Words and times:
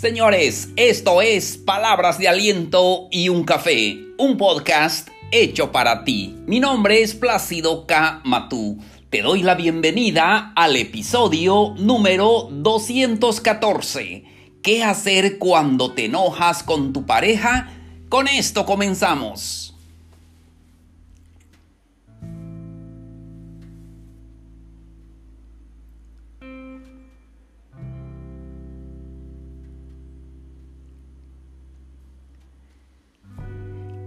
Señores, 0.00 0.70
esto 0.76 1.20
es 1.20 1.58
Palabras 1.58 2.16
de 2.16 2.26
Aliento 2.26 3.08
y 3.10 3.28
un 3.28 3.44
Café, 3.44 3.98
un 4.16 4.38
podcast 4.38 5.10
hecho 5.30 5.72
para 5.72 6.04
ti. 6.04 6.36
Mi 6.46 6.58
nombre 6.58 7.02
es 7.02 7.14
Plácido 7.14 7.86
K. 7.86 8.22
Matú. 8.24 8.78
Te 9.10 9.20
doy 9.20 9.42
la 9.42 9.54
bienvenida 9.56 10.54
al 10.56 10.76
episodio 10.76 11.74
número 11.76 12.48
214. 12.50 14.24
¿Qué 14.62 14.82
hacer 14.82 15.36
cuando 15.36 15.92
te 15.92 16.06
enojas 16.06 16.62
con 16.62 16.94
tu 16.94 17.04
pareja? 17.04 17.68
Con 18.08 18.26
esto 18.26 18.64
comenzamos. 18.64 19.69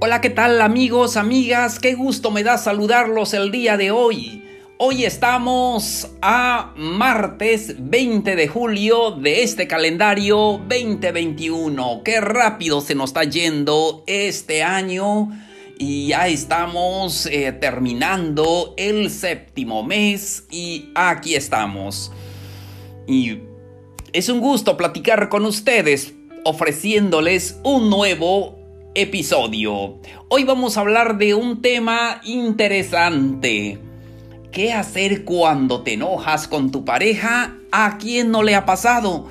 Hola, 0.06 0.20
¿qué 0.20 0.30
tal 0.30 0.62
amigos, 0.62 1.16
amigas? 1.16 1.80
Qué 1.80 1.94
gusto 1.94 2.30
me 2.30 2.44
da 2.44 2.58
saludarlos 2.58 3.34
el 3.34 3.52
día 3.52 3.78
de 3.78 3.92
hoy. 3.92 4.44
Hoy 4.78 5.06
estamos 5.06 6.10
a 6.22 6.74
martes 6.76 7.76
20 7.80 8.36
de 8.36 8.50
julio 8.50 9.12
de 9.12 9.44
este 9.44 9.66
calendario 9.66 10.60
2021. 10.68 12.02
Qué 12.04 12.20
rápido 12.20 12.82
se 12.82 12.96
nos 12.96 13.12
está 13.12 13.24
yendo 13.24 14.04
este 14.06 14.62
año 14.62 15.30
y 15.80 16.08
ya 16.08 16.28
estamos 16.28 17.26
eh, 17.28 17.54
terminando 17.54 18.74
el 18.76 19.10
séptimo 19.10 19.84
mes 19.84 20.44
y 20.52 20.90
aquí 20.96 21.34
estamos. 21.34 22.12
Y 23.08 23.38
es 24.12 24.28
un 24.28 24.42
gusto 24.42 24.76
platicar 24.76 25.30
con 25.30 25.46
ustedes 25.46 26.14
ofreciéndoles 26.44 27.58
un 27.64 27.90
nuevo 27.90 28.63
episodio. 28.96 29.98
Hoy 30.30 30.44
vamos 30.44 30.78
a 30.78 30.82
hablar 30.82 31.18
de 31.18 31.34
un 31.34 31.62
tema 31.62 32.22
interesante. 32.24 33.80
¿Qué 34.52 34.72
hacer 34.72 35.24
cuando 35.24 35.82
te 35.82 35.94
enojas 35.94 36.48
con 36.48 36.72
tu 36.72 36.86
pareja? 36.86 37.56
¿A 37.72 37.98
quién 37.98 38.30
no 38.30 38.44
le 38.44 38.56
ha 38.56 38.66
pasado? 38.66 39.28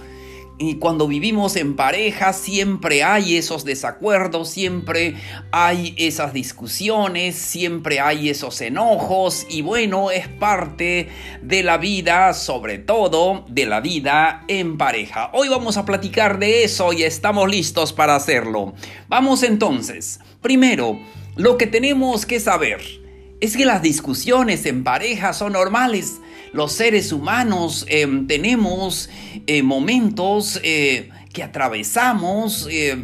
Y 0.58 0.76
cuando 0.76 1.08
vivimos 1.08 1.56
en 1.56 1.74
pareja 1.74 2.32
siempre 2.32 3.02
hay 3.02 3.36
esos 3.36 3.64
desacuerdos, 3.64 4.50
siempre 4.50 5.16
hay 5.50 5.94
esas 5.98 6.32
discusiones, 6.32 7.34
siempre 7.34 7.98
hay 8.00 8.28
esos 8.28 8.60
enojos 8.60 9.44
y 9.48 9.62
bueno, 9.62 10.10
es 10.10 10.28
parte 10.28 11.08
de 11.42 11.62
la 11.62 11.78
vida, 11.78 12.32
sobre 12.34 12.78
todo 12.78 13.44
de 13.48 13.66
la 13.66 13.80
vida 13.80 14.44
en 14.46 14.78
pareja. 14.78 15.30
Hoy 15.32 15.48
vamos 15.48 15.78
a 15.78 15.84
platicar 15.84 16.38
de 16.38 16.62
eso 16.62 16.92
y 16.92 17.02
estamos 17.02 17.50
listos 17.50 17.92
para 17.92 18.14
hacerlo. 18.14 18.74
Vamos 19.08 19.42
entonces. 19.42 20.20
Primero, 20.40 21.00
lo 21.34 21.56
que 21.56 21.66
tenemos 21.66 22.24
que 22.24 22.38
saber 22.38 23.01
es 23.42 23.56
que 23.56 23.66
las 23.66 23.82
discusiones 23.82 24.64
en 24.64 24.84
pareja 24.84 25.34
son 25.34 25.52
normales 25.52 26.20
los 26.52 26.72
seres 26.72 27.12
humanos 27.12 27.86
em, 27.88 28.26
tenemos 28.26 29.10
eh, 29.46 29.62
momentos 29.62 30.60
eh, 30.62 31.10
que 31.32 31.42
atravesamos 31.42 32.68
eh, 32.70 32.96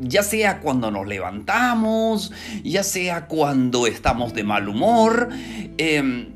ya 0.00 0.22
sea 0.22 0.60
cuando 0.60 0.90
nos 0.90 1.06
levantamos, 1.06 2.32
ya 2.62 2.82
sea 2.82 3.28
cuando 3.28 3.86
estamos 3.86 4.34
de 4.34 4.44
mal 4.44 4.68
humor, 4.68 5.30
em, 5.78 6.34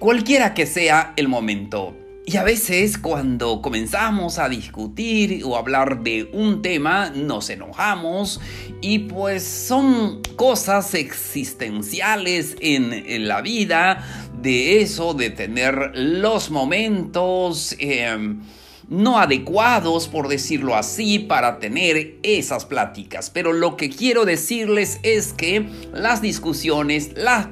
cualquiera 0.00 0.52
que 0.52 0.66
sea 0.66 1.12
el 1.16 1.28
momento. 1.28 1.94
Y 2.30 2.36
a 2.36 2.44
veces 2.44 2.98
cuando 2.98 3.62
comenzamos 3.62 4.38
a 4.38 4.50
discutir 4.50 5.42
o 5.46 5.56
hablar 5.56 6.02
de 6.02 6.28
un 6.34 6.60
tema 6.60 7.08
nos 7.08 7.48
enojamos 7.48 8.38
y 8.82 8.98
pues 8.98 9.42
son 9.42 10.20
cosas 10.36 10.92
existenciales 10.92 12.54
en, 12.60 13.26
la 13.26 13.40
vida, 13.40 14.30
de 14.42 14.82
eso, 14.82 15.14
de 15.14 15.30
tener 15.30 15.92
los 15.94 16.50
momentos... 16.50 17.74
Em, 17.78 18.42
no 18.90 19.18
adecuados, 19.18 20.08
por 20.08 20.28
decirlo 20.28 20.74
así, 20.74 21.18
para 21.18 21.58
tener 21.58 22.16
esas 22.22 22.64
pláticas. 22.64 23.28
Pero 23.28 23.52
lo 23.52 23.76
que 23.76 23.90
quiero 23.90 24.24
decirles 24.24 24.98
es 25.02 25.34
que 25.34 25.68
las 25.92 26.22
discusiones, 26.22 27.10
las 27.14 27.50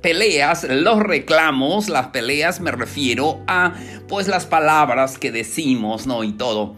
peleas, 0.00 0.64
los 0.68 1.00
reclamos, 1.00 1.88
las 1.88 2.08
peleas 2.08 2.60
me 2.60 2.70
refiero 2.70 3.40
a 3.46 3.74
pues 4.08 4.28
las 4.28 4.46
palabras 4.46 5.18
que 5.18 5.32
decimos, 5.32 6.06
¿no? 6.06 6.24
Y 6.24 6.32
todo 6.32 6.76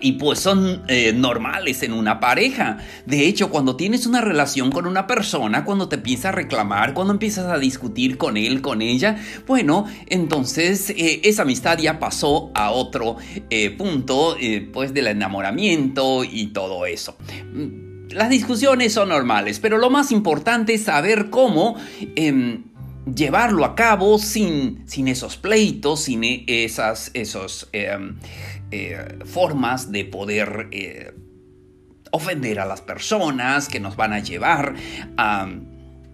y 0.00 0.12
pues 0.12 0.38
son 0.38 0.82
eh, 0.88 1.12
normales 1.12 1.82
en 1.82 1.92
una 1.92 2.20
pareja. 2.20 2.78
De 3.06 3.26
hecho, 3.26 3.50
cuando 3.50 3.76
tienes 3.76 4.06
una 4.06 4.20
relación 4.20 4.70
con 4.70 4.86
una 4.86 5.06
persona, 5.06 5.64
cuando 5.64 5.88
te 5.88 5.96
empiezas 5.96 6.26
a 6.26 6.32
reclamar, 6.32 6.94
cuando 6.94 7.12
empiezas 7.12 7.46
a 7.46 7.58
discutir 7.58 8.18
con 8.18 8.36
él, 8.36 8.60
con 8.60 8.82
ella, 8.82 9.16
bueno, 9.46 9.86
entonces 10.06 10.90
eh, 10.90 11.20
esa 11.24 11.42
amistad 11.42 11.78
ya 11.78 11.98
pasó 11.98 12.50
a 12.54 12.70
otro 12.70 13.16
eh, 13.50 13.70
punto, 13.70 14.36
pues 14.72 14.92
del 14.92 15.08
enamoramiento 15.08 16.24
y 16.24 16.48
todo 16.48 16.86
eso. 16.86 17.16
Las 18.16 18.30
discusiones 18.30 18.94
son 18.94 19.10
normales, 19.10 19.60
pero 19.60 19.76
lo 19.76 19.90
más 19.90 20.10
importante 20.10 20.72
es 20.72 20.84
saber 20.84 21.28
cómo 21.28 21.76
em, 22.14 22.64
llevarlo 23.14 23.62
a 23.66 23.74
cabo 23.74 24.18
sin, 24.18 24.88
sin 24.88 25.06
esos 25.08 25.36
pleitos, 25.36 26.04
sin 26.04 26.22
esas 26.46 27.10
esos, 27.12 27.68
em, 27.74 28.16
eh, 28.70 29.18
formas 29.26 29.92
de 29.92 30.06
poder 30.06 30.68
eh, 30.72 31.12
ofender 32.10 32.58
a 32.58 32.64
las 32.64 32.80
personas 32.80 33.68
que 33.68 33.80
nos 33.80 33.96
van 33.96 34.14
a 34.14 34.20
llevar 34.20 34.76
a 35.18 35.50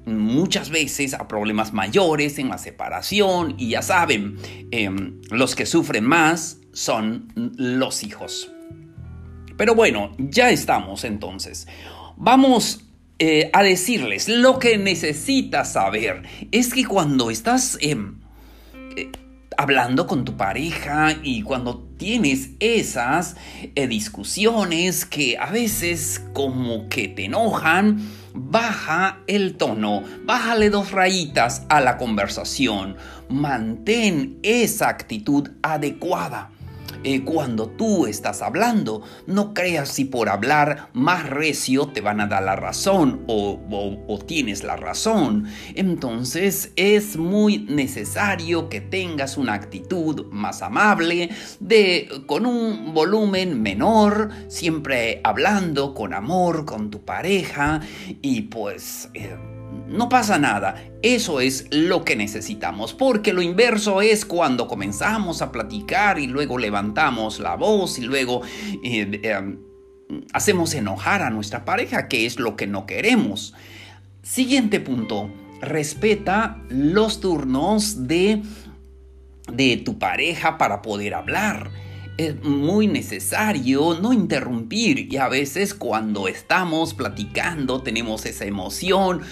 muchas 0.05 0.71
veces 0.71 1.15
a 1.15 1.29
problemas 1.29 1.73
mayores 1.73 2.37
en 2.41 2.49
la 2.49 2.59
separación 2.59 3.55
y 3.59 3.69
ya 3.69 3.83
saben, 3.83 4.39
em, 4.73 5.21
los 5.31 5.55
que 5.55 5.67
sufren 5.67 6.03
más 6.03 6.59
son 6.73 7.29
los 7.37 8.03
hijos. 8.03 8.52
Pero 9.63 9.77
bueno, 9.77 10.11
ya 10.19 10.51
estamos 10.51 11.05
entonces. 11.05 11.69
Vamos 12.17 12.81
eh, 13.21 13.49
a 13.53 13.63
decirles 13.63 14.29
lo 14.29 14.59
que 14.59 14.77
necesitas 14.77 15.75
saber. 15.75 16.25
Es 16.51 16.75
que 16.75 16.85
cuando 16.85 17.31
estás 17.31 17.79
em, 17.81 18.17
hablando 19.57 20.09
con 20.09 20.25
tu 20.25 20.37
pareja 20.37 21.17
y 21.23 21.43
cuando 21.43 21.79
tienes 21.97 22.51
esas 22.59 23.37
eh, 23.77 23.87
discusiones 23.87 25.07
que 25.07 25.39
a 25.39 25.53
veces 25.53 26.21
como 26.33 26.89
que 26.89 27.07
te 27.07 27.27
enojan, 27.27 28.01
baja 28.35 29.21
el 29.29 29.57
tono, 29.57 30.03
bájale 30.25 30.71
dos 30.71 30.91
rayitas 30.91 31.67
a 31.69 31.81
la 31.81 31.99
conversación, 31.99 32.97
mantén 33.29 34.41
esa 34.43 34.89
actitud 34.89 35.51
adecuada. 35.63 36.52
Eh, 37.05 37.23
cuando 37.25 37.69
tú 37.69 38.07
estás 38.07 38.43
hablando. 38.43 39.03
No 39.27 39.55
creas 39.55 39.89
si 39.89 40.05
por 40.05 40.29
hablar 40.29 40.89
más 40.93 41.29
recio 41.29 41.89
te 41.89 42.01
van 42.01 42.21
a 42.21 42.27
dar 42.27 42.43
la 42.43 42.57
razón 42.57 43.23
o, 43.27 43.59
tienes 44.27 44.63
la 44.63 44.77
razón. 44.77 45.47
Entonces 45.75 46.73
es 46.77 47.17
muy 47.17 47.59
necesario 47.59 48.69
que 48.69 48.81
tengas 48.81 49.37
una 49.37 49.55
actitud 49.55 50.27
más 50.31 50.63
amable, 50.63 51.31
de, 51.61 52.09
con 52.27 52.47
un 52.47 52.95
volumen 52.95 53.61
menor, 53.63 54.31
siempre 54.49 55.21
hablando 55.25 55.95
con 55.95 56.15
amor 56.15 56.65
con 56.65 56.91
tu 56.91 57.05
pareja 57.05 57.81
y 58.23 58.43
pues... 58.43 59.11
Eh, 59.15 59.52
no 59.93 60.09
pasa 60.09 60.39
nada, 60.39 60.83
eso 61.03 61.41
es 61.41 61.67
lo 61.71 62.05
que 62.05 62.17
necesitamos, 62.17 62.95
porque 62.95 63.33
lo 63.33 63.43
inverso 63.43 64.01
es 64.01 64.25
cuando 64.25 64.67
comenzamos 64.67 65.43
a 65.43 65.53
platicar 65.53 66.19
y 66.19 66.27
luego 66.27 66.59
levantamos 66.59 67.39
la 67.39 67.57
voz 67.57 67.99
y 67.99 68.03
luego 68.03 68.41
eh, 68.83 69.21
em, 69.23 69.59
hacemos 70.33 70.75
enojar 70.75 71.23
a 71.23 71.31
nuestra 71.31 71.67
pareja, 71.67 72.09
que 72.09 72.25
es 72.25 72.39
lo 72.39 72.57
que 72.57 72.67
no 72.67 72.87
queremos. 72.87 73.55
Siguiente 74.23 74.81
punto, 74.81 75.31
respeta 75.61 76.63
los 76.71 77.21
turnos 77.21 78.09
de, 78.09 78.43
de 79.53 79.77
tu 79.77 79.99
pareja 79.99 80.57
para 80.57 80.81
poder 80.81 81.15
hablar 81.15 81.71
es 82.17 82.43
muy 82.43 82.87
necesario 82.87 83.99
no 84.01 84.13
interrumpir. 84.13 85.13
Y 85.13 85.17
a 85.17 85.29
veces 85.29 85.75
cuando 85.75 86.29
estamos 86.29 86.95
platicando 86.95 87.83
tenemos 87.83 88.27
esa 88.27 88.45
emoción 88.45 89.23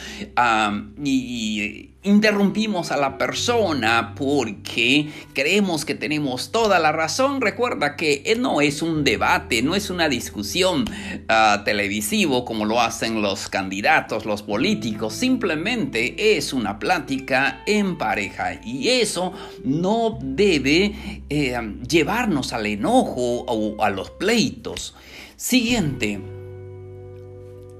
y, 1.05 1.90
interrumpimos 2.02 2.93
a 2.93 2.97
la 2.97 3.19
persona 3.19 4.14
porque 4.17 5.11
creemos 5.35 5.85
que 5.85 5.94
tenemos 5.94 6.50
toda 6.50 6.79
la 6.79 6.93
razón. 6.93 7.41
Recuerda 7.41 7.97
que 7.97 8.35
no 8.38 8.61
es 8.61 8.81
un 8.81 9.05
debate, 9.05 9.62
no 9.62 9.75
es 9.75 9.91
una 9.91 10.08
discusión 10.08 10.85
uh, 10.85 11.64
televisivo 11.64 12.44
como 12.44 12.64
lo 12.64 12.81
hacen 12.81 13.20
los 13.20 13.49
candidatos, 13.49 14.25
los 14.25 14.43
políticos. 14.43 15.14
Simplemente 15.14 16.37
es 16.38 16.52
una 16.52 16.79
plática 16.79 17.62
en 17.67 17.99
pareja 17.99 18.61
y 18.64 18.88
eso 18.88 19.35
no 19.62 20.19
debe 20.23 21.23
eh, 21.29 21.75
llevarnos 21.87 22.55
al 22.55 22.67
enojo 22.67 23.44
o 23.47 23.82
a 23.85 23.91
los 23.91 24.11
pleitos. 24.11 24.94
Siguiente. 25.37 26.20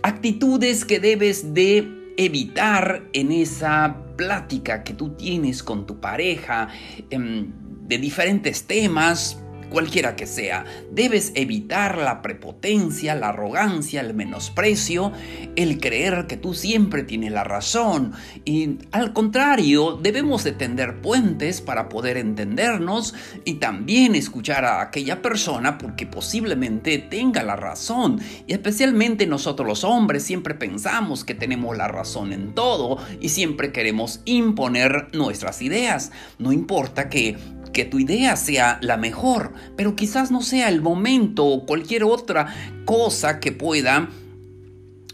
Actitudes 0.03 0.85
que 0.87 0.99
debes 0.99 1.53
de 1.53 2.00
evitar 2.25 3.05
en 3.15 3.33
esa 3.33 3.97
plática 4.17 4.85
que 4.85 4.93
tú 4.93 5.11
tienes 5.11 5.63
con 5.63 5.87
tu 5.87 6.01
pareja 6.01 6.69
em, 7.09 7.51
de 7.87 7.99
diferentes 7.99 8.65
temas, 8.65 9.43
cualquiera 9.71 10.17
que 10.17 10.27
sea. 10.27 10.65
Debes 10.91 11.33
evitar 11.35 11.97
la 11.99 12.21
prepotencia, 12.21 13.15
la 13.15 13.31
arrogancia, 13.31 14.01
el 14.01 14.13
menosprecio, 14.13 15.13
el 15.57 15.81
creer 15.81 16.27
que 16.27 16.37
tú 16.37 16.53
siempre 16.53 17.03
tienes 17.03 17.33
la 17.33 17.45
razón. 17.45 18.13
Y 18.45 18.79
al 18.93 19.13
contrario, 19.13 19.99
debemos 20.03 20.45
de 20.45 20.53
tender 20.53 21.01
puentes 21.01 21.61
para 21.61 21.89
poder 21.89 22.17
entendernos 22.17 23.15
y 23.45 23.55
también 23.55 24.15
escuchar 24.15 24.65
a 24.65 24.83
aquella 24.83 25.23
persona 25.23 25.79
porque 25.79 26.07
posiblemente 26.07 26.99
tenga 26.99 27.43
la 27.43 27.57
razón. 27.57 28.21
Y 28.47 28.53
especialmente 28.53 29.27
nosotros 29.27 29.67
los 29.67 29.85
hombres 29.85 30.23
siempre 30.25 30.55
pensamos 30.55 31.25
que 31.25 31.35
tenemos 31.35 31.77
la 31.77 31.89
razón 31.89 32.33
en 32.33 32.55
todo 32.55 32.99
y 33.21 33.31
siempre 33.31 33.73
queremos 33.73 34.21
imponer 34.25 35.09
nuestras 35.13 35.63
ideas. 35.63 36.13
No 36.39 36.53
importa 36.53 37.09
que 37.09 37.37
que 37.73 37.85
tu 37.85 37.99
idea 37.99 38.37
sea 38.37 38.79
la 38.83 38.97
mejor, 38.97 39.53
pero 39.77 39.97
quizás 39.97 40.31
no 40.31 40.43
sea 40.43 40.69
el 40.69 40.83
momento 40.83 41.47
o 41.47 41.67
cualquier 41.67 42.05
otra 42.05 42.55
cosa 42.85 43.41
que 43.41 43.53
pueda 43.53 44.09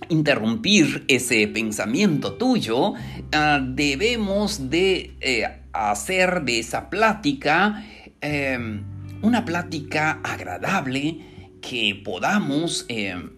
interrumpir 0.08 1.04
ese 1.08 1.48
pensamiento 1.48 2.34
tuyo, 2.34 2.94
ah, 3.32 3.60
debemos 3.62 4.70
de 4.70 5.16
eh, 5.20 5.48
hacer 5.72 6.42
de 6.42 6.60
esa 6.60 6.90
plática 6.90 7.84
em, 8.20 8.84
una 9.22 9.44
plática 9.44 10.20
agradable 10.22 11.18
que 11.60 12.00
podamos 12.04 12.84
em, 12.88 13.30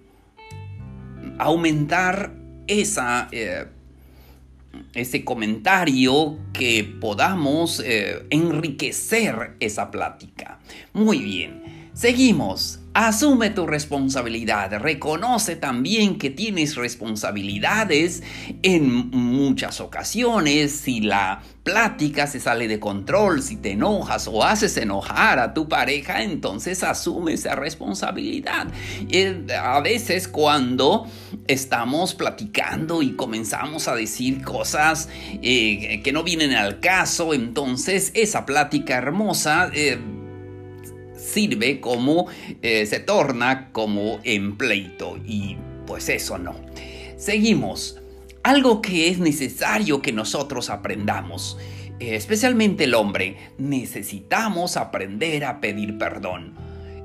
aumentar 1.38 2.32
esa 2.66 3.28
eh, 3.32 3.66
ese 4.94 5.24
comentario 5.24 6.38
que 6.52 6.84
podamos 6.84 7.80
eh, 7.84 8.26
enriquecer 8.30 9.56
esa 9.60 9.90
plática. 9.90 10.58
Muy 10.92 11.18
bien, 11.18 11.62
seguimos. 11.98 12.78
Asume 12.94 13.50
tu 13.50 13.66
responsabilidad, 13.66 14.72
reconoce 14.80 15.56
también 15.56 16.18
que 16.18 16.30
tienes 16.30 16.74
responsabilidades 16.74 18.22
en 18.62 19.10
muchas 19.10 19.80
ocasiones. 19.80 20.72
Si 20.72 21.00
la 21.00 21.42
plática 21.62 22.26
se 22.26 22.40
sale 22.40 22.66
de 22.66 22.80
control, 22.80 23.42
si 23.42 23.56
te 23.56 23.72
enojas 23.72 24.26
o 24.26 24.42
haces 24.42 24.76
enojar 24.76 25.38
a 25.38 25.54
tu 25.54 25.68
pareja, 25.68 26.22
entonces 26.22 26.82
asume 26.82 27.34
esa 27.34 27.54
responsabilidad. 27.54 28.68
a 29.60 29.80
veces 29.80 30.26
cuando 30.26 31.06
estamos 31.46 32.14
platicando 32.14 33.02
y 33.02 33.12
comenzamos 33.12 33.86
a 33.86 33.94
decir 33.94 34.42
cosas 34.42 35.08
eh, 35.42 36.00
que 36.02 36.12
no 36.12 36.24
vienen 36.24 36.52
al 36.54 36.80
caso, 36.80 37.34
entonces 37.34 38.12
esa 38.14 38.46
plática 38.46 38.96
hermosa... 38.96 39.70
Eh, 39.72 39.98
sirve 41.38 41.78
como, 41.78 42.26
eh, 42.62 42.84
se 42.86 42.98
torna 42.98 43.70
como 43.70 44.18
en 44.24 44.56
pleito 44.56 45.18
y 45.24 45.56
pues 45.86 46.08
eso 46.08 46.36
no. 46.36 46.56
Seguimos. 47.16 48.00
Algo 48.42 48.82
que 48.82 49.08
es 49.08 49.20
necesario 49.20 50.02
que 50.02 50.12
nosotros 50.12 50.68
aprendamos, 50.68 51.56
eh, 52.00 52.16
especialmente 52.16 52.84
el 52.84 52.94
hombre, 52.94 53.36
necesitamos 53.56 54.76
aprender 54.76 55.44
a 55.44 55.60
pedir 55.60 55.96
perdón. 55.96 56.54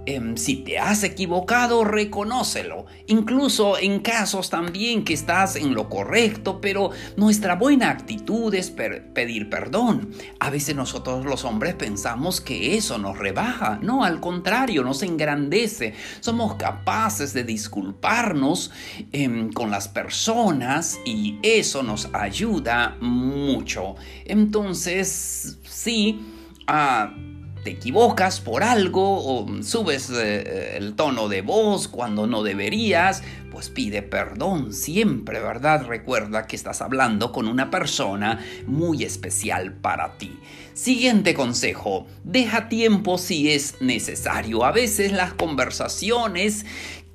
Em, 0.06 0.36
si 0.36 0.58
te 0.58 0.80
has 0.80 1.04
equivocado, 1.04 1.86
reconócelo. 1.86 2.86
Incluso 3.08 3.78
en 3.78 4.02
casos 4.02 4.50
también 4.50 5.06
que 5.06 5.14
estás 5.14 5.56
en 5.56 5.74
lo 5.74 5.90
correcto, 5.90 6.60
pero 6.60 6.92
nuestra 7.16 7.56
buena 7.56 7.90
actitud 7.90 8.54
es 8.54 8.70
pedir 8.70 9.50
perdón. 9.50 10.12
A 10.40 10.50
veces 10.50 10.76
nosotros 10.76 11.26
los 11.26 11.46
hombres 11.46 11.76
pensamos 11.76 12.42
que 12.42 12.76
eso 12.76 12.98
nos 12.98 13.18
rebaja. 13.18 13.80
No, 13.82 14.04
al 14.04 14.20
contrario, 14.20 14.84
nos 14.84 15.04
engrandece. 15.04 15.94
Somos 16.20 16.56
capaces 16.56 17.34
de 17.34 17.46
disculparnos 17.46 18.72
em, 19.14 19.54
con 19.54 19.72
las 19.72 19.88
personas 19.88 21.00
y 21.06 21.40
eso 21.44 21.82
nos 21.82 22.10
ayuda 22.12 22.98
mucho. 23.00 23.96
Entonces, 24.26 25.60
sí, 25.64 26.20
ah, 26.68 27.14
te 27.64 27.72
equivocas 27.72 28.42
por 28.42 28.64
algo 28.64 29.24
o 29.24 29.64
subes 29.64 30.10
eh, 30.10 30.78
el 30.78 30.96
tono 30.96 31.30
de 31.30 31.42
voz 31.42 31.88
cuando 31.88 32.28
no 32.28 32.44
deberías, 32.44 33.24
pues 33.52 33.70
pide 33.70 34.02
perdón 34.02 34.74
siempre, 34.74 35.40
¿verdad? 35.40 35.86
Recuerda 35.86 36.48
que 36.48 36.56
estás 36.56 36.82
hablando 36.82 37.32
con 37.32 37.48
una 37.48 37.72
persona 37.72 38.40
muy 38.68 39.04
especial 39.04 39.74
para 39.74 40.18
ti. 40.18 40.38
Siguiente 40.74 41.34
consejo, 41.34 42.08
deja 42.24 42.68
tiempo 42.68 43.18
si 43.18 43.52
es 43.52 43.76
necesario. 43.80 44.66
A 44.66 44.72
veces 44.72 45.12
las 45.12 45.34
conversaciones 45.34 46.66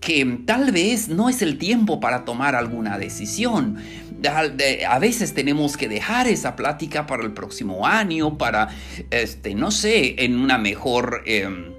que 0.01 0.25
tal 0.47 0.71
vez 0.71 1.09
no 1.09 1.29
es 1.29 1.43
el 1.43 1.59
tiempo 1.59 1.99
para 2.01 2.25
tomar 2.25 2.55
alguna 2.55 2.99
decisión. 2.99 3.79
A 4.27 4.99
veces 4.99 5.35
tenemos 5.35 5.77
que 5.77 5.89
dejar 5.89 6.27
esa 6.27 6.57
plática 6.57 7.07
para 7.07 7.23
el 7.23 7.33
próximo 7.33 7.87
año, 7.87 8.37
para, 8.37 8.69
este, 9.11 9.55
no 9.55 9.71
sé, 9.71 10.25
en 10.25 10.39
una 10.39 10.59
mejor 10.59 11.23
em, 11.27 11.75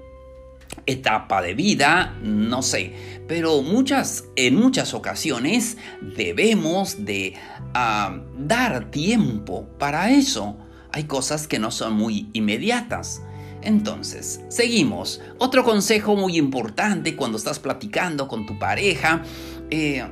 etapa 0.86 1.42
de 1.42 1.54
vida, 1.54 2.16
no 2.22 2.62
sé. 2.62 3.20
Pero 3.28 3.62
muchas, 3.62 4.24
en 4.36 4.56
muchas 4.56 4.94
ocasiones 4.94 5.76
debemos 6.16 7.04
de 7.04 7.34
dar 7.72 8.90
tiempo 8.90 9.68
para 9.78 10.10
eso. 10.10 10.56
Hay 10.92 11.04
cosas 11.04 11.46
que 11.46 11.58
no 11.58 11.70
son 11.70 11.94
muy 11.94 12.28
inmediatas. 12.32 13.22
Entonces, 13.62 14.40
seguimos. 14.48 15.20
Otro 15.38 15.64
consejo 15.64 16.16
muy 16.16 16.38
importante 16.38 17.14
cuando 17.14 17.36
estás 17.36 17.58
platicando 17.58 18.26
con 18.26 18.46
tu 18.46 18.58
pareja, 18.58 19.22
eh, 19.70 20.04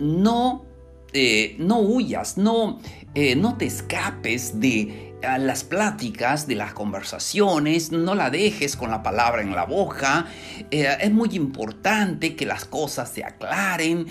no, 0.00 0.64
eh, 1.12 1.56
no 1.58 1.80
huyas, 1.80 2.38
no, 2.38 2.80
eh, 3.14 3.36
no 3.36 3.56
te 3.56 3.66
escapes 3.66 4.60
de 4.60 5.12
las 5.38 5.62
pláticas, 5.62 6.48
de 6.48 6.56
las 6.56 6.72
conversaciones, 6.72 7.92
no 7.92 8.14
la 8.16 8.28
dejes 8.30 8.76
con 8.76 8.90
la 8.90 9.02
palabra 9.02 9.42
en 9.42 9.54
la 9.54 9.64
boca. 9.64 10.26
Eh, 10.70 10.88
es 11.00 11.12
muy 11.12 11.28
importante 11.32 12.34
que 12.34 12.44
las 12.44 12.64
cosas 12.64 13.10
se 13.12 13.24
aclaren, 13.24 14.06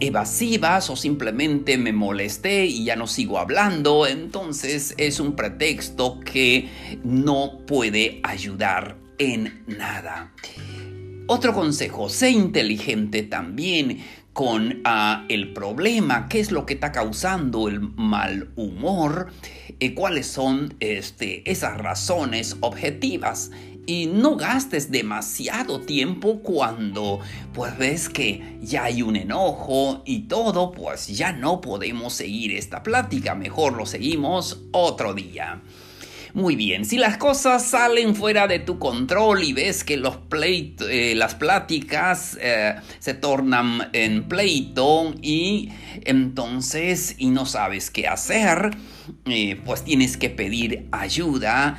evasivas 0.00 0.88
o 0.88 0.96
simplemente 0.96 1.76
me 1.76 1.92
molesté 1.92 2.64
y 2.64 2.84
ya 2.84 2.96
no 2.96 3.06
sigo 3.06 3.38
hablando. 3.38 4.06
Entonces 4.06 4.94
es 4.96 5.20
un 5.20 5.36
pretexto 5.36 6.20
que 6.20 6.68
no 7.04 7.58
puede 7.66 8.20
ayudar 8.22 8.96
en 9.18 9.64
nada. 9.66 10.32
Otro 11.28 11.54
consejo, 11.54 12.08
sé 12.08 12.30
inteligente 12.30 13.22
también 13.22 14.02
con 14.32 14.80
ah, 14.84 15.24
el 15.28 15.52
problema, 15.52 16.28
qué 16.28 16.40
es 16.40 16.50
lo 16.52 16.64
que 16.64 16.74
está 16.74 16.92
causando 16.92 17.68
el 17.68 17.80
mal 17.80 18.50
humor, 18.56 19.30
eh, 19.80 19.94
cuáles 19.94 20.26
son 20.26 20.74
este, 20.80 21.48
esas 21.50 21.78
razones 21.78 22.56
objetivas. 22.60 23.50
Y 23.84 24.06
no 24.06 24.36
gastes 24.36 24.92
demasiado 24.92 25.80
tiempo 25.80 26.38
cuando 26.40 27.18
pues 27.52 27.76
ves 27.76 28.08
que 28.08 28.58
ya 28.62 28.84
hay 28.84 29.02
un 29.02 29.16
enojo 29.16 30.02
y 30.06 30.28
todo, 30.28 30.70
pues 30.70 31.08
ya 31.08 31.32
no 31.32 31.60
podemos 31.60 32.12
seguir 32.12 32.52
esta 32.52 32.84
plática, 32.84 33.34
mejor 33.34 33.72
lo 33.72 33.84
seguimos 33.84 34.60
otro 34.70 35.14
día. 35.14 35.60
Muy 36.34 36.56
bien, 36.56 36.86
si 36.86 36.96
las 36.96 37.18
cosas 37.18 37.62
salen 37.62 38.14
fuera 38.14 38.46
de 38.46 38.58
tu 38.58 38.78
control 38.78 39.44
y 39.44 39.52
ves 39.52 39.84
que 39.84 39.98
los 39.98 40.18
eh, 40.88 41.12
las 41.14 41.34
pláticas 41.34 42.38
eh, 42.40 42.74
se 43.00 43.12
tornan 43.12 43.90
en 43.92 44.28
pleito 44.28 45.14
y 45.20 45.68
entonces 46.04 47.16
y 47.18 47.28
no 47.28 47.44
sabes 47.44 47.90
qué 47.90 48.08
hacer, 48.08 48.70
eh, 49.26 49.60
pues 49.66 49.84
tienes 49.84 50.16
que 50.16 50.30
pedir 50.30 50.88
ayuda 50.90 51.78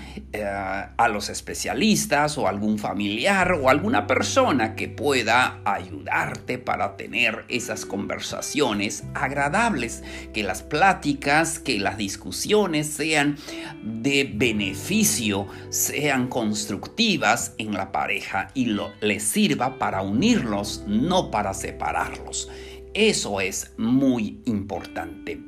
a 0.97 1.07
los 1.09 1.29
especialistas 1.29 2.39
o 2.39 2.47
algún 2.47 2.79
familiar 2.79 3.53
o 3.53 3.69
alguna 3.69 4.07
persona 4.07 4.75
que 4.75 4.87
pueda 4.87 5.59
ayudarte 5.63 6.57
para 6.57 6.97
tener 6.97 7.45
esas 7.49 7.85
conversaciones 7.85 9.03
agradables, 9.13 10.03
que 10.33 10.41
las 10.41 10.63
pláticas, 10.63 11.59
que 11.59 11.79
las 11.79 11.97
discusiones 11.97 12.87
sean 12.87 13.37
de 13.83 14.25
beneficio, 14.43 15.47
sean 15.69 16.27
constructivas 16.27 17.53
en 17.59 17.71
la 17.71 17.93
pareja 17.93 18.49
y 18.53 18.65
lo, 18.65 18.91
les 18.99 19.23
sirva 19.23 19.79
para 19.79 20.01
unirlos, 20.01 20.83
no 20.85 21.31
para 21.31 21.53
separarlos. 21.53 22.49
Eso 22.93 23.39
es 23.39 23.71
muy 23.77 24.41
importante. 24.43 25.39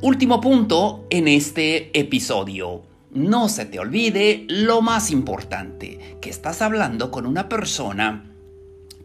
Último 0.00 0.40
punto 0.40 1.08
en 1.10 1.26
este 1.26 1.90
episodio. 1.98 2.82
No 3.10 3.48
se 3.48 3.66
te 3.66 3.80
olvide 3.80 4.44
lo 4.48 4.80
más 4.80 5.10
importante, 5.10 6.18
que 6.20 6.30
estás 6.30 6.62
hablando 6.62 7.10
con 7.10 7.26
una 7.26 7.48
persona 7.48 8.27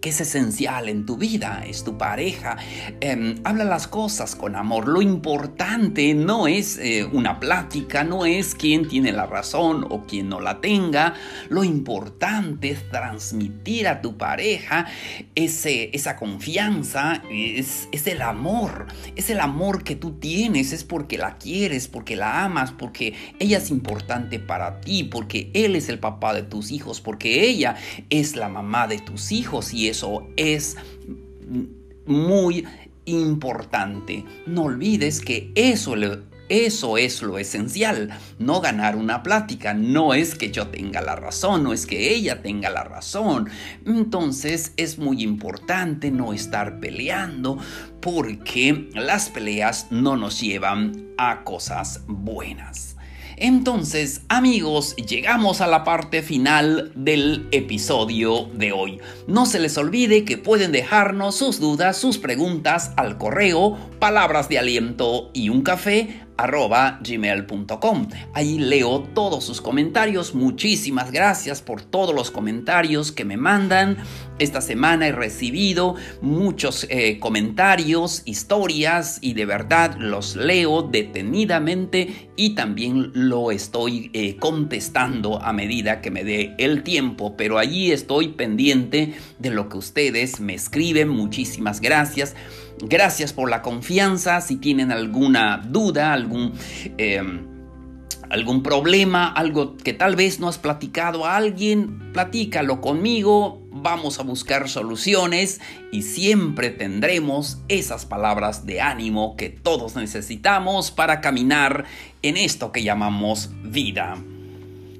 que 0.03 0.09
es 0.09 0.19
esencial 0.19 0.89
en 0.89 1.05
tu 1.05 1.15
vida, 1.15 1.63
es 1.65 1.85
tu 1.85 1.97
pareja. 1.97 2.57
Em, 2.99 3.35
habla 3.45 3.63
las 3.63 3.87
cosas 3.87 4.35
con 4.35 4.57
amor. 4.57 4.89
Lo 4.89 5.01
importante 5.01 6.13
no 6.13 6.45
es 6.45 6.77
eh, 6.77 7.05
una 7.05 7.39
plática, 7.39 8.03
no 8.03 8.25
es 8.25 8.53
quién 8.53 8.89
tiene 8.89 9.13
la 9.13 9.27
razón 9.27 9.87
o 9.89 10.05
quién 10.05 10.27
no 10.27 10.41
la 10.41 10.59
tenga. 10.59 11.13
Lo 11.47 11.63
importante 11.63 12.71
es 12.71 12.89
transmitir 12.89 13.87
a 13.87 14.01
tu 14.01 14.17
pareja 14.17 14.87
ese, 15.35 15.89
esa 15.93 16.17
confianza, 16.17 17.23
es, 17.31 17.87
es 17.93 18.05
el 18.07 18.23
amor. 18.23 18.87
Es 19.15 19.29
el 19.29 19.39
amor 19.39 19.85
que 19.85 19.95
tú 19.95 20.19
tienes, 20.19 20.73
es 20.73 20.83
porque 20.83 21.17
la 21.17 21.37
quieres, 21.37 21.87
porque 21.87 22.17
la 22.17 22.43
amas, 22.43 22.73
porque 22.73 23.13
ella 23.39 23.59
es 23.59 23.71
importante 23.71 24.37
para 24.39 24.81
ti, 24.81 25.05
porque 25.05 25.49
él 25.53 25.77
es 25.77 25.87
el 25.87 25.99
papá 25.99 26.33
de 26.33 26.43
tus 26.43 26.71
hijos, 26.71 26.99
porque 26.99 27.47
ella 27.47 27.77
es 28.09 28.35
la 28.35 28.49
mamá 28.49 28.89
de 28.89 28.97
tus 28.97 29.31
hijos 29.31 29.73
y 29.73 29.92
eso 29.93 30.27
es 30.37 30.75
muy 32.07 32.65
importante. 33.05 34.25
No 34.47 34.63
olvides 34.63 35.21
que 35.21 35.51
eso, 35.53 35.93
eso 36.49 36.97
es 36.97 37.21
lo 37.21 37.37
esencial. 37.37 38.09
No 38.39 38.59
ganar 38.59 38.95
una 38.95 39.21
plática. 39.21 39.75
No 39.75 40.15
es 40.15 40.33
que 40.33 40.49
yo 40.49 40.69
tenga 40.69 40.99
la 41.01 41.15
razón, 41.15 41.61
no 41.63 41.73
es 41.73 41.85
que 41.85 42.15
ella 42.15 42.41
tenga 42.41 42.71
la 42.71 42.83
razón. 42.83 43.51
Entonces 43.85 44.73
es 44.77 44.97
muy 44.97 45.21
importante 45.21 46.09
no 46.09 46.33
estar 46.33 46.79
peleando 46.79 47.59
porque 48.01 48.89
las 48.95 49.29
peleas 49.29 49.91
no 49.91 50.17
nos 50.17 50.41
llevan 50.41 51.13
a 51.19 51.43
cosas 51.43 52.01
buenas. 52.07 52.92
Entonces, 53.43 54.21
amigos, 54.29 54.95
llegamos 54.95 55.59
a 55.59 55.67
la 55.67 55.83
parte 55.83 56.21
final 56.21 56.93
del 56.95 57.45
episodio 57.51 58.49
de 58.53 58.71
hoy. 58.71 59.01
No 59.27 59.45
se 59.45 59.59
les 59.59 59.77
olvide 59.77 60.23
que 60.23 60.37
pueden 60.37 60.71
dejarnos 60.71 61.35
sus 61.35 61.59
dudas, 61.59 61.97
sus 61.97 62.19
preguntas 62.19 62.93
al 62.95 63.17
correo 63.17 63.77
palabras 63.99 64.47
de 64.47 64.59
aliento 64.59 65.29
y 65.33 65.49
un 65.49 65.61
café 65.61 66.22
arroba 66.37 66.99
gmail.com. 67.03 68.07
Ahí 68.33 68.59
leo 68.59 69.01
todos 69.13 69.43
sus 69.43 69.61
comentarios. 69.61 70.35
Muchísimas 70.35 71.11
gracias 71.11 71.61
por 71.61 71.81
todos 71.81 72.13
los 72.13 72.31
comentarios 72.31 73.11
que 73.11 73.25
me 73.25 73.37
mandan. 73.37 73.97
Esta 74.39 74.61
semana 74.61 75.07
he 75.07 75.11
recibido 75.11 75.95
muchos 76.21 76.87
eh, 76.89 77.19
comentarios, 77.19 78.23
historias 78.25 79.19
y 79.21 79.33
de 79.33 79.45
verdad 79.45 79.95
los 79.99 80.35
leo 80.35 80.81
detenidamente 80.81 82.29
y 82.35 82.55
también 82.55 83.11
lo 83.13 83.51
estoy 83.51 84.09
eh, 84.13 84.37
contestando 84.37 85.39
a 85.39 85.53
medida 85.53 86.01
que 86.01 86.11
me 86.11 86.23
dé 86.23 86.55
el 86.57 86.83
tiempo. 86.83 87.37
Pero 87.37 87.59
allí 87.59 87.91
estoy 87.91 88.29
pendiente 88.29 89.13
de 89.39 89.49
lo 89.51 89.69
que 89.69 89.77
ustedes 89.77 90.39
me 90.39 90.55
escriben. 90.55 91.09
Muchísimas 91.09 91.79
gracias. 91.79 91.93
Gracias 91.93 92.62
por 93.33 93.49
la 93.49 93.61
confianza. 93.61 94.41
Si 94.41 94.57
tienen 94.57 94.91
alguna 94.91 95.57
duda, 95.57 96.13
algún... 96.13 96.53
Em, 96.97 97.53
algún 98.29 98.63
problema, 98.63 99.27
algo 99.27 99.77
que 99.77 99.93
tal 99.93 100.15
vez 100.15 100.39
no 100.39 100.47
has 100.47 100.57
platicado 100.57 101.25
a 101.25 101.35
alguien, 101.35 102.11
platícalo 102.13 102.81
conmigo, 102.81 103.61
vamos 103.69 104.19
a 104.19 104.23
buscar 104.23 104.69
soluciones 104.69 105.61
y 105.91 106.01
siempre 106.01 106.71
tendremos 106.71 107.59
esas 107.67 108.07
palabras 108.07 108.65
de 108.65 108.81
ánimo 108.81 109.35
que 109.37 109.49
todos 109.49 109.95
necesitamos 109.95 110.89
para 110.89 111.21
caminar 111.21 111.85
en 112.23 112.37
esto 112.37 112.71
que 112.71 112.81
llamamos 112.81 113.51
vida. 113.61 114.17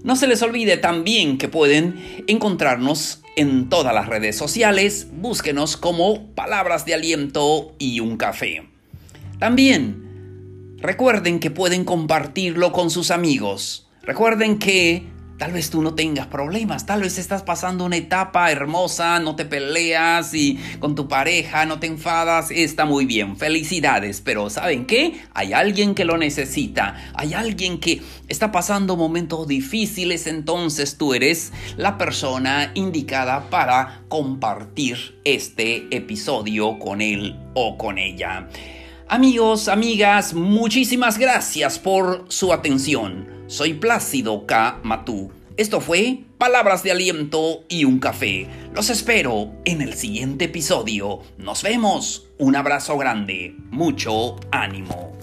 No 0.04 0.16
se 0.16 0.28
les 0.28 0.44
olvide 0.44 0.78
también 0.78 1.40
que 1.40 1.48
pueden 1.48 2.24
encontrarnos 2.28 3.23
en 3.36 3.70
todas 3.70 3.94
las 3.94 4.08
redes 4.08 4.38
sociales, 4.38 5.08
búsquenos 5.12 5.78
como 5.78 6.28
Palabras 6.36 6.86
de 6.86 6.94
Aliento 6.94 7.74
y 7.80 8.00
un 8.00 8.18
café. 8.18 8.68
También, 9.40 10.78
recuerden 10.78 11.40
que 11.40 11.52
pueden 11.52 11.86
compartirlo 11.86 12.72
con 12.72 12.90
sus 12.90 13.12
amigos. 13.12 13.90
Recuerden 14.04 14.60
que 14.60 15.08
Tal 15.38 15.52
vez 15.52 15.72
tú 15.72 15.82
no 15.82 15.96
tengas 15.96 16.28
problemas, 16.28 16.86
tal 16.86 17.02
vez 17.02 17.18
estás 17.18 17.42
pasando 17.42 17.86
una 17.86 17.98
etapa 17.98 18.52
hermosa, 18.52 19.20
no 19.20 19.36
te 19.36 19.46
peleas 19.46 20.34
y 20.34 20.60
con 20.80 20.94
tu 20.96 21.08
pareja 21.08 21.66
no 21.66 21.80
te 21.80 21.88
enfadas, 21.88 22.52
está 22.52 22.86
muy 22.86 23.06
bien, 23.06 23.36
felicidades, 23.36 24.22
pero 24.22 24.50
¿saben 24.50 24.86
qué? 24.86 25.20
Hay 25.34 25.54
alguien 25.54 25.96
que 25.96 26.06
lo 26.06 26.18
necesita, 26.18 27.12
hay 27.16 27.34
alguien 27.34 27.80
que 27.80 28.02
está 28.28 28.52
pasando 28.52 28.96
momentos 28.96 29.48
difíciles, 29.48 30.28
entonces 30.28 30.98
tú 30.98 31.14
eres 31.16 31.52
la 31.78 31.98
persona 31.98 32.72
indicada 32.76 33.50
para 33.50 34.04
compartir 34.10 35.20
este 35.26 35.88
episodio 35.96 36.78
con 36.78 37.02
él 37.02 37.40
o 37.56 37.78
con 37.78 37.98
ella. 37.98 38.48
Amigos, 39.14 39.68
amigas, 39.68 40.34
muchísimas 40.34 41.20
gracias 41.20 41.78
por 41.78 42.26
su 42.30 42.52
atención. 42.52 43.28
Soy 43.46 43.76
Plácido 43.76 44.48
K. 44.48 44.80
Matú. 44.82 45.32
Esto 45.56 45.82
fue 45.82 46.24
Palabras 46.40 46.82
de 46.82 46.94
Aliento 46.94 47.64
y 47.70 47.86
un 47.86 48.00
café. 48.00 48.48
Los 48.74 48.90
espero 48.90 49.52
en 49.66 49.84
el 49.84 49.94
siguiente 49.94 50.46
episodio. 50.46 51.20
Nos 51.38 51.62
vemos. 51.62 52.26
Un 52.40 52.56
abrazo 52.56 52.98
grande. 52.98 53.56
Mucho 53.70 54.38
ánimo. 54.50 55.14